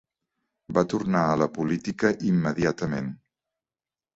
Va 0.77 0.83
tornar 0.93 1.21
a 1.27 1.35
la 1.41 1.47
política 1.59 2.13
immediatament. 2.31 3.13